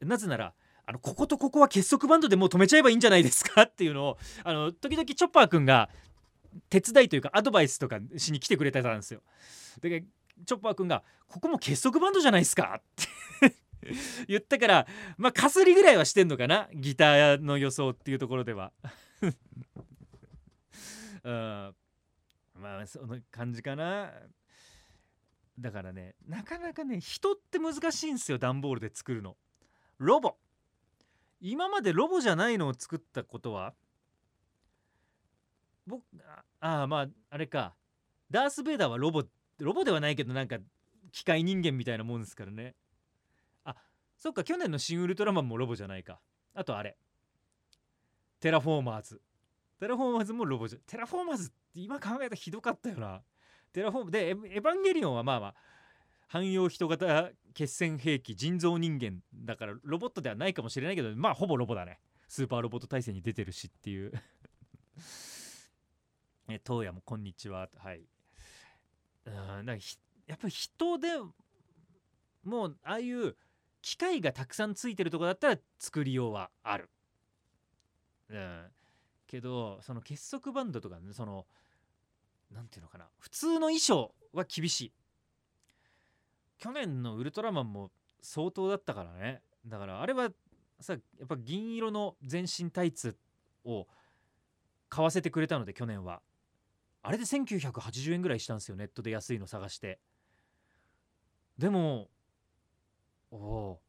[0.00, 3.62] なぜならあのこことここは結束バンドでもう止めちゃえばいいんじゃないですか？
[3.64, 5.88] っていうのをあの時々チョッパーくんが
[6.68, 9.22] 手伝いというかアドバイスとかしに来てくれてたんですよ。
[9.80, 10.04] で
[10.44, 12.82] チョッパーくんが「ここも結束バンドじゃないですか」っ
[13.40, 13.54] て
[14.28, 16.68] 言ったからまあかすりぐらいはしてんのかな？
[16.74, 18.72] ギターの予想っていうところでは。
[21.24, 21.74] うん
[22.60, 24.12] まあその感じかな。
[25.58, 29.36] だからねなかなかね人って難しいんですよ段ボールで作るの。
[29.98, 30.36] ロボ
[31.44, 33.74] 今までロボじゃないのを作ったことは？
[35.88, 36.04] 僕
[36.60, 37.74] ああまああれか。
[38.30, 39.24] ダース・ベイダーはロボ
[39.58, 40.58] ロボではないけどなんか
[41.10, 42.76] 機械人間みたいなもんですからね。
[43.64, 43.74] あ
[44.16, 46.20] そっか去年の「シン・ウルトラマン」もロボじゃないか。
[46.54, 46.96] あとあれ。
[48.38, 49.20] テラフォーマーズ。
[49.80, 53.20] テラフォーマーズもロボじゃテラフォーマーズって今考えたらひどかったよな。
[53.72, 55.54] テラフォームでエヴァンゲリオンはまあまあ
[56.28, 62.00] 汎用人型決戦兵器人造人間だからロボットではないかもしれないけどまあほぼロボだね。
[62.28, 64.12] スーパーロボット大戦に出てるしっていう。
[66.48, 67.68] え東野もこんにちは。
[67.76, 68.06] はい。
[69.26, 69.76] うんだ
[70.26, 71.08] やっぱり人で
[72.42, 73.36] もうああいう
[73.82, 76.90] 機械がたくさんついてるとこだったら作りようはある。
[78.28, 78.72] うん、
[79.26, 81.46] けどその結束バンドとかねその
[82.50, 83.08] 何て言うのかな。
[83.18, 84.92] 普通の衣装は厳しい。
[86.62, 89.42] 去年のウルトラマンも相当だったからね。
[89.66, 90.30] だからあれは
[90.78, 93.16] さやっぱ銀色の全身タイツ
[93.64, 93.88] を
[94.88, 96.22] 買わせてくれたので去年は。
[97.02, 99.98] あれで1980円ぐらいしたんですよネットで安いの探して。
[101.58, 102.10] でも
[103.32, 103.80] おお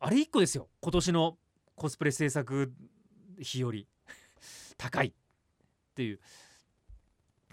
[0.00, 1.38] あれ1個ですよ今年の
[1.76, 2.74] コスプレ制作
[3.38, 3.86] 費より。
[4.76, 5.06] 高い。
[5.10, 5.12] っ
[5.94, 6.20] ていう。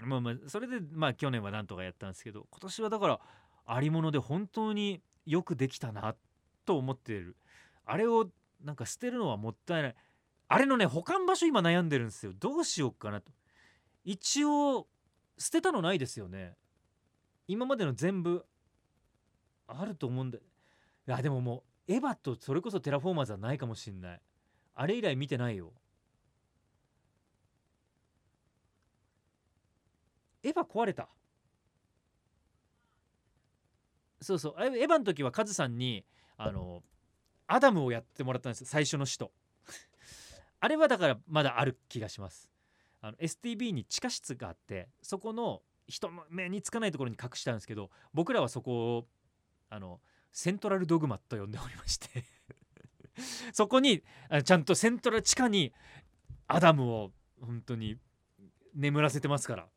[0.02, 3.22] まあまあそれでまあ去年はなんとかやったんですけど今年はだから
[3.66, 6.16] ありもので本当によくできたな
[6.66, 7.36] と思っている。
[7.86, 8.30] あれを
[8.64, 9.96] なんか捨てるのはもったいない。
[10.48, 12.34] あれのね保管場所今悩んでるんですよ。
[12.38, 13.32] どうしようかなと。
[14.04, 14.88] 一応
[15.38, 16.56] 捨てたのないですよね。
[17.48, 18.46] 今までの全部
[19.68, 20.42] あると思うんだい
[21.06, 24.22] やでももうエヴァとそれこそテラフォーマーズはないかもしんない。
[24.76, 25.74] あれ以来見てないよ。
[30.44, 31.10] エヴァ壊れた。
[34.24, 34.56] そうそう。
[34.58, 36.06] エヴァの時はカズさんに
[36.38, 36.84] あの
[37.48, 39.32] アダムをやってもらったんです最初の使徒。
[40.60, 42.50] あれはだからまだある気がします。
[43.02, 49.08] あの STB に地下室があってそこの人の目につかないところに隠したんですけど僕らはそこを
[49.70, 50.00] あの
[50.32, 52.26] セントラルドグマと呼んでおりまして。
[53.54, 54.04] そこに
[54.44, 55.72] ちゃんとセントラル地下に
[56.48, 58.00] アダムを本当に
[58.74, 59.70] 眠らせてますから。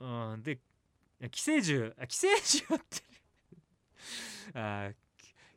[0.00, 0.58] うんで
[1.30, 3.02] 寄生獣寄生獣って。
[4.58, 4.92] あ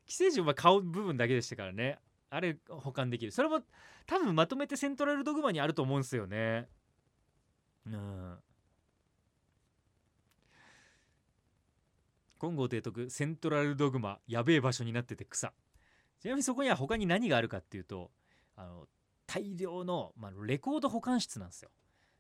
[0.05, 1.99] 寄生獣は顔部分だけでしたからね。
[2.29, 3.31] あれ保管できる。
[3.31, 3.61] それも
[4.05, 6.69] 多分まとめてセントラルドグマにあると思うんすよね。
[7.87, 8.37] うん。
[12.39, 15.53] 金剛提督セントラルドグマやべえ場所になってて草。
[16.19, 18.11] ちなみにそこには他に何があるかっていうと
[18.55, 18.87] あの
[19.25, 21.69] 大量の、まあ、レコード保管室なんですよ。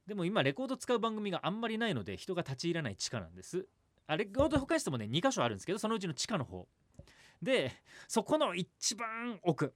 [0.07, 3.67] でも今レコード使う番組があんまりないので人が立ち入らない地下なんです。
[4.07, 6.67] あレコード保管室もね2箇所あるんですけどそのうちの地下の方。
[7.41, 7.71] で
[8.07, 9.73] そこの一番奥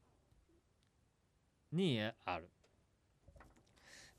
[1.71, 2.49] にある。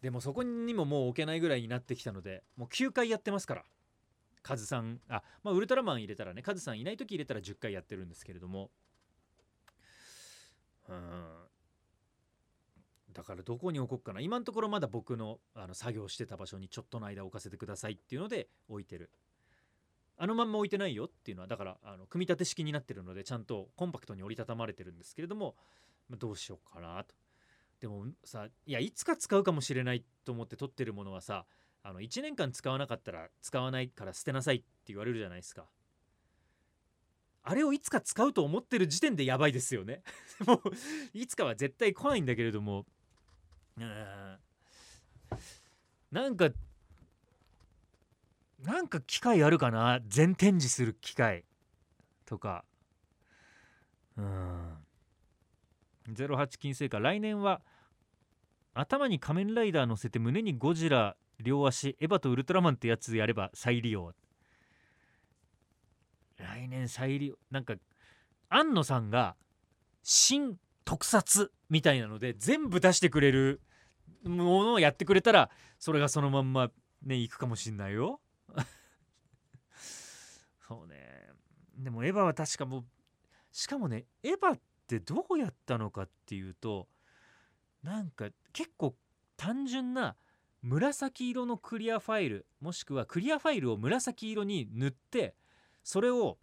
[0.01, 3.64] でもそこにももう置けないぐらいになってきたのでもう9回やってますから。
[4.42, 8.70] カズさんあまあウルトラマン入れたらねカズさんいない時入れたら10回やってるんですけれども。
[10.88, 11.39] うん。
[13.12, 14.20] だからどこに置こうかな。
[14.20, 19.11] 今のところまだ僕のあの作業してた場所にちょっとの間置かせてくださいっていうので置いてる。
[20.16, 25.55] あのまんま置いてないよっていうのはだからあの組み立て式になってるのでちゃんとコンパクトに折りたたまれてるんですけれども、
[26.11, 27.14] まあ、どうしようかなと。
[27.81, 31.46] でもさいやいつか使うかもしれないと思って取ってるものはさ
[31.83, 35.64] あの1年間使わなかったら使わないから捨てなさいって言われるじゃないですか。
[37.42, 40.03] あれをいつか使うと思ってる時点でやばいですよね。
[40.46, 40.61] もう
[41.14, 42.87] いつかは絶対来ないんだけれども
[46.11, 46.51] なんか
[48.62, 50.01] なんか機会あるかな？
[50.07, 51.45] 全展示する機会
[52.27, 52.64] とか。
[54.16, 54.77] うん。
[56.09, 57.01] 08金星か。
[57.01, 57.62] 来年は
[58.75, 64.12] 頭に仮面ライダー乗せて胸にゴジラ両足エヴァとウルトラマンってやつやれば再利用。
[66.37, 67.37] 来年再利用。
[67.51, 67.75] なんか
[68.51, 69.37] 庵野さんが
[70.03, 73.61] 新特撮みたいなので全部出してくれる
[74.24, 76.70] ものをやってくれたらそれがそのまんま
[77.02, 78.20] ねいくかもしんないよ。
[80.68, 81.30] そうね。
[81.76, 82.85] でもエヴァは確かもう
[83.52, 86.88] しかもねエヴァってどうやったのかっていうと
[87.83, 88.94] なんか結構
[89.37, 90.16] 単純な
[90.62, 95.35] 紫色のクリアファイルもしくはクリアファイルを紫色に塗って
[95.83, 96.38] それを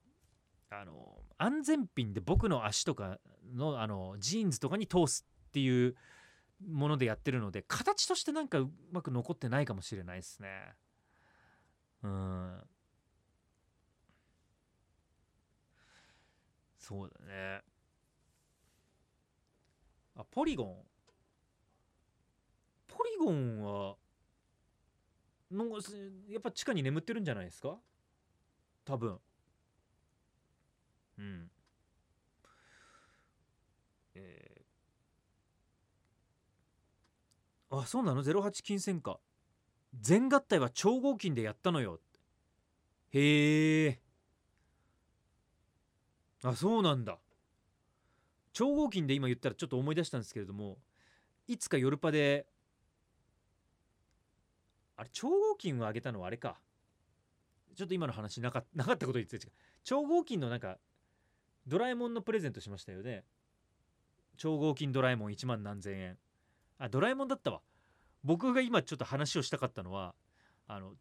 [0.69, 3.19] あの安全ピンで僕の足とか
[3.53, 5.95] のあのジーンズとかに通すっていう
[6.65, 10.75] ものでやってるので形としてなんかうまく残ってないかもしれないですね。
[12.03, 12.61] うん。
[16.79, 17.61] そうだね。
[20.15, 20.83] あポリゴン。
[22.87, 23.95] ポリゴンは
[25.51, 25.95] なんかす
[26.29, 27.77] やっぱ地下に眠ってるんじゃないですか？
[28.85, 29.19] 多分。
[31.19, 31.51] うん
[34.15, 34.63] えー、
[37.69, 39.19] あそうなの？08金銭か。
[39.99, 41.99] 全合体は超合金でやったのよ
[43.11, 43.99] へえ。
[46.43, 47.17] あそうなんだ。
[48.53, 50.79] 超合金で今言ったらちょっと思い出したんですけれども
[51.47, 52.47] いつかヨルパで
[54.95, 56.59] あれ超合金をあげたのはあれか。
[57.75, 59.37] ちょっと今の話なかなかったこと言って。
[59.37, 59.47] た
[59.83, 60.79] 超合金のなんか
[61.67, 63.23] ドラえもんのプレゼントしましたよね。
[64.37, 66.17] 超合金ドラえもん1万何千円。
[66.77, 67.61] あドラえもんだったわ。
[68.23, 70.15] 僕が今ちょっと話をしたかったのは
[70.67, 70.93] あの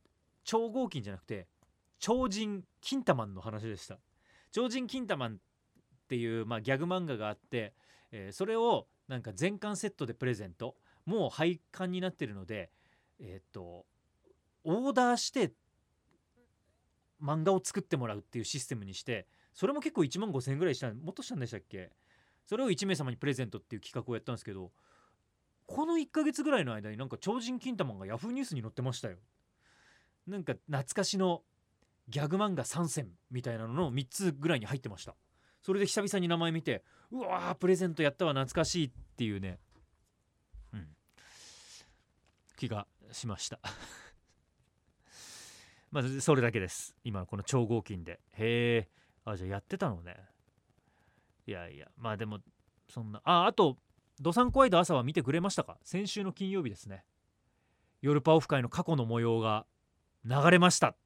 [0.45, 1.49] 超合金じゃなくて
[1.99, 3.99] 超人金玉の話でした。
[4.53, 5.37] 超人金玉っ
[6.09, 7.75] ていう、まあ、ギャグ漫画があって、
[8.13, 10.77] えー、それをなんか全巻セットでプレゼント。
[11.05, 12.71] もう廃刊になってるので
[13.21, 13.87] えっ、と
[14.65, 15.53] オーダーして
[17.23, 21.93] 漫画を作ってもらうっていうシステムにしてそれも結構1万5000円ぐらいしたもっとしたんでしたっけ？
[22.45, 24.71] それを1名様にプレゼントっていう企画をやったんですけど
[25.67, 29.17] この1ヶ月ぐらいの間になんか超人金玉がヤフーニュースに載ってましたよ。
[30.27, 31.43] なんか懐かしの
[32.09, 35.15] ギャグ漫画3選みたいなのの3つぐらいに入ってました。
[35.63, 39.59] それで久々に名前見てうわープレゼントやったわ懐かしいっていうね。
[40.73, 40.89] うん。
[42.57, 43.59] 気がしました。
[45.91, 46.95] まずそれだけです。
[47.03, 48.21] 今この超合金で。
[48.33, 48.89] へえ
[49.25, 50.17] あじゃあやってたのね。
[51.47, 51.91] いやいや。
[51.97, 52.41] まあでも
[52.89, 53.21] そんな。
[53.25, 53.79] ああと
[54.21, 55.79] ドサンコワイド朝は見てくれましたか？
[55.83, 57.05] 先週の金曜日ですね。
[58.01, 59.67] 夜パオフ会の過去の模様が
[60.25, 60.97] 流れました。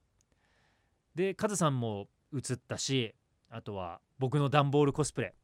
[1.14, 3.14] でカズさんも映ったし
[3.49, 5.35] あとは僕の段ボールコスプレ。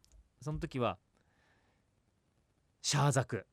[0.40, 0.98] その時は
[2.82, 3.46] シャーザク。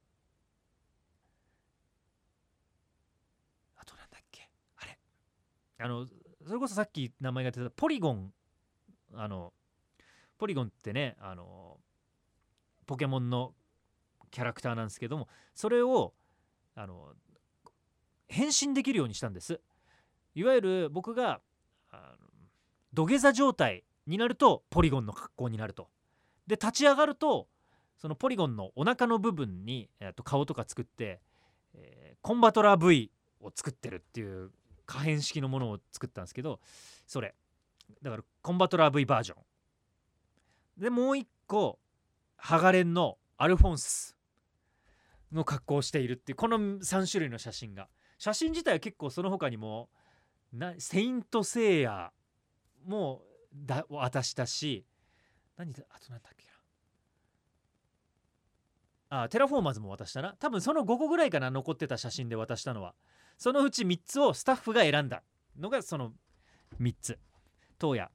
[3.78, 4.48] あとなんだっけ？
[4.78, 5.00] あれ。
[5.80, 6.06] あの
[6.46, 8.34] それこそさっき名前が出たポリゴン。
[9.16, 9.54] あの
[10.38, 11.78] ポリゴンってねあの
[12.86, 13.54] ポケモンの
[14.34, 16.14] キャラクターなんですけどもそれを
[16.76, 17.14] あの
[18.28, 19.62] 変身できるようにしたんです。
[20.34, 21.40] いわゆる僕が
[22.94, 25.88] 土下座状態になるとポリゴンの格好になると。
[26.48, 27.48] で立ち上がると
[27.98, 31.22] そのポリゴンのお腹の部分に、えー、と顔とか作って、
[31.76, 34.50] えー、コンバトラー V を作ってるっていう
[34.88, 36.60] 可変式のものを作ったんですけど
[37.06, 37.36] それ。
[38.02, 39.38] だからコンバトラー V バージョン。
[40.82, 41.78] でもう一個
[42.36, 44.18] ハガレンのアルフォンス。
[45.34, 47.90] の格好をしているっていうこの3種類の写真が。
[48.18, 49.90] 写真自体は結構その他にも
[50.54, 53.22] な聖闘士星矢も
[53.54, 54.86] だ渡したし
[55.58, 56.46] 何あと何だっけ
[59.10, 59.24] な。
[59.24, 60.36] あテラフォーマーズも渡したな。
[60.40, 62.96] 多分その5個ぐらいかな残ってた写真で渡したのは。
[63.38, 65.24] そのうち3つをスタッフが選んだ。
[65.58, 66.14] のがその
[66.80, 67.20] 3つ。
[67.78, 68.10] 当夜。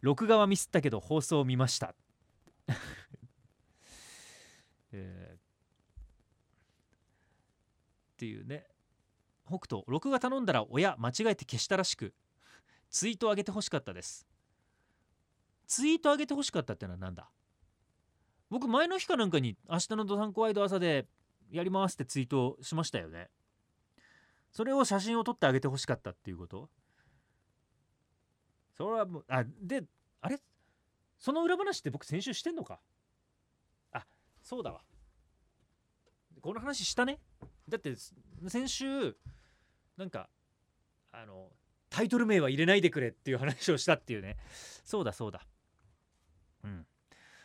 [0.00, 1.94] 録画はミスったけど放送を見ました。
[4.92, 5.27] えー、
[8.18, 8.66] っていうね。
[9.46, 12.12] 北斗録画頼んだら親間違えて消したらしく
[12.90, 14.26] ツイート上げてほしかったです。
[15.68, 17.30] ツイート上げてほしかったってのは何だ？
[18.50, 21.06] 僕前の日かなんかに明日のドサンコワイド朝で
[21.50, 23.30] やりますってツイートしましたよね。
[24.50, 26.68] それを写真を撮ってあげてほしかったっていうこと？
[28.76, 29.84] それはもうあで
[30.20, 30.38] あれ？
[31.18, 32.80] その裏話って僕先週してんのか？
[33.92, 34.04] あ
[34.42, 34.80] そうだわ。
[36.42, 37.20] この話したね。
[37.68, 37.94] だって
[38.48, 39.16] 先週
[39.96, 40.28] なんか
[41.12, 41.48] あの
[41.90, 44.36] タイトル名は入れないでくれっていう話をしたっていうね。
[44.84, 45.46] そうだそうだ。
[46.64, 46.86] うん。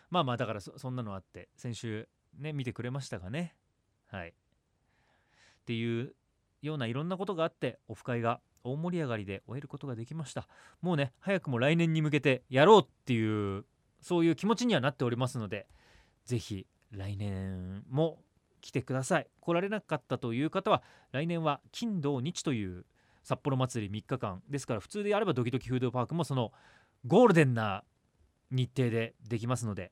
[0.09, 2.07] まあまあだからそんなのあって先週
[2.37, 3.55] ね見てくれましたかね。
[4.07, 4.29] はい。
[4.29, 4.33] っ
[5.65, 6.15] ていう
[6.61, 10.47] ようないろんなことがあってオフ会が大盛り上がりで終えることができました。
[10.81, 13.65] もうね早くも来年に向けてやろうっていう
[14.01, 15.67] そういう気持ちにはなっておりますので
[16.25, 18.21] 是非来年も
[18.63, 19.27] 来てください。
[19.41, 22.85] 来られなかったという方は来年は金土日という
[23.21, 24.41] 札幌祭り3日間。
[24.49, 26.53] ですから普通であればドキドキフードパークもその
[27.05, 27.83] ゴールデンな
[28.51, 29.91] 日程でできますので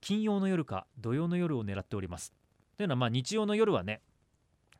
[0.00, 2.32] 金曜の夜か土曜の夜を狙っております。
[2.76, 4.00] というのはまあ日曜の夜はね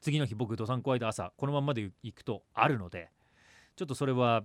[0.01, 3.11] 次の日僕どさんこいで朝このままで行くとあるので
[3.75, 4.45] ちょっとそれは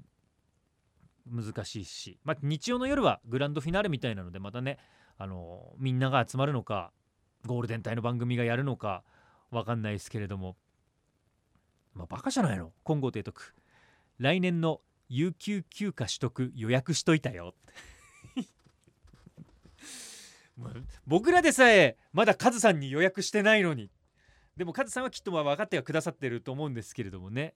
[1.31, 4.79] 難しいし、まあ、日曜の夜はグランドフィナーレみたいなのでまたね
[5.17, 6.91] あのみんなが集まるのか
[7.45, 9.03] ゴールデン帯の番組がやるのか
[9.51, 10.57] 分かんないですけれども。
[11.93, 12.73] まあバカじゃないの？
[12.83, 13.53] 今後提督
[14.17, 17.55] 来年の有給休暇取得予約しといたよ。
[21.05, 23.91] 僕らでさえまだカズさんに予約してないのに。
[24.57, 27.55] でもカズさんはきっとまあ分かってはくださってると思うんですけれどもね、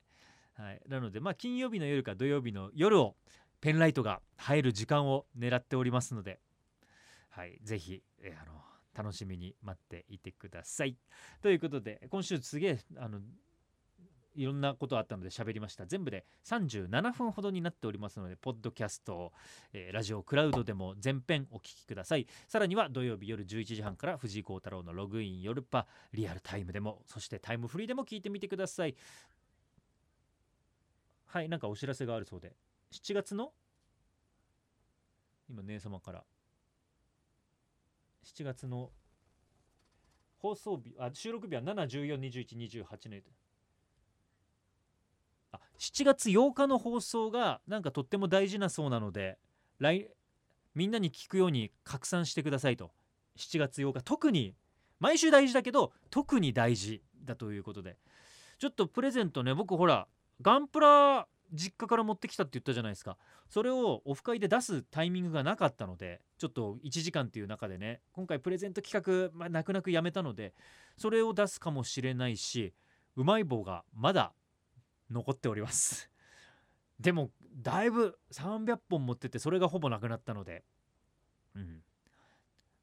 [0.55, 3.15] はい、なのでまあ金曜日の夜か土曜日の夜を
[3.61, 6.41] ペンライトが入る時間を狙っておりますので、
[7.29, 8.61] はい、ぜひ、えー、あの
[8.95, 10.97] 楽しみに待っていてください。
[11.41, 13.19] ということで今週すげえあの
[14.35, 15.85] いろんなことあったので喋りました。
[15.85, 19.33] 全部で37分ほどになっておりますのでポッドキャスト、
[19.73, 22.27] えー、ラジオクラウドでも全編お聴きください。
[22.47, 28.95] さらには土曜日夜11時半から藤井幸太郎のログイン夜パリアルタイムでもそしてタイムフリーでも聞いてみてください。
[31.25, 32.55] はいなんかお知らせがあるそうで。
[32.91, 33.51] 7月の？
[35.49, 36.23] 今姉様から。
[38.35, 38.91] 7月の
[40.37, 43.23] 放送日あ収録日は7142128年
[45.51, 49.37] あ7月8日の放送がなんかとっても大事なそうなので
[49.79, 50.09] 来
[50.75, 52.91] みんなに聞くように拡散してくださいと。
[53.37, 54.53] 7月8日特に
[54.99, 57.97] 毎週大事だけど特に大事だということで。
[58.59, 60.07] ちょっとプレゼントね僕ほら
[60.41, 63.17] ガンプラ実家から持ってきたって言ったじゃないですか。
[63.49, 70.53] それをオフ会で出すタイミングがなかったのでちょっと1時間っていう中でね今回プレゼント企画、まあ、泣く泣くやめたので
[70.97, 72.73] それを出すかもしれないし
[73.15, 74.33] うまい棒がまだ
[75.09, 76.09] 残っております。
[76.99, 80.63] でもだいぶ300本持っててそれがほぼなくなったので。
[81.55, 81.83] うん。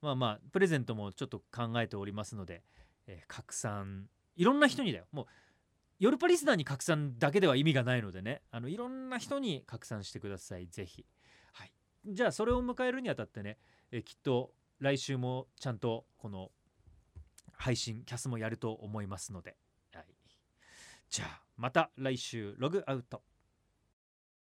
[0.03, 2.63] まあまあプレゼントもちょっと考えておりますので、
[3.07, 4.09] えー、拡散。
[4.37, 5.07] いろんな人にだよ。
[5.13, 5.27] もう
[5.99, 8.43] ヨルパリスナーに拡散だけでは意味がないのでね。
[8.51, 10.67] あのいろんな人に拡散してください。
[10.69, 11.07] ぜひ、
[11.53, 11.73] はい、
[12.07, 13.59] じゃあそれを迎えるにあたってね、
[13.91, 16.51] え、きっと来週もちゃんとこの
[17.53, 19.57] 配信キャスもやると思いますので、
[19.95, 20.05] はい、
[21.09, 23.23] じゃあまた来週ログアウト。